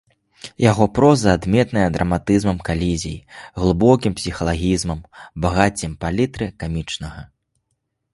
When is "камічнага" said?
6.65-7.21